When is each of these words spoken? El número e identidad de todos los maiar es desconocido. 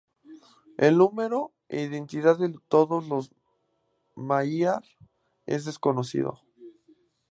El 0.77 0.97
número 0.97 1.53
e 1.69 1.83
identidad 1.83 2.39
de 2.39 2.51
todos 2.69 3.07
los 3.07 3.29
maiar 4.15 4.83
es 5.45 5.63
desconocido. 5.65 6.39